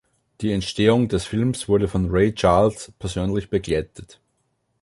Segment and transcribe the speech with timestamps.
[0.41, 4.19] Die Entstehung des Films wurde von Ray Charles persönlich begleitet.